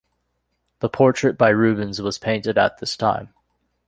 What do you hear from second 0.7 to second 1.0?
The